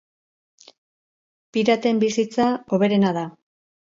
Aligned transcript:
Piraten 1.57 1.99
bizitza 2.05 2.47
hoberena 2.77 3.13
da 3.19 3.27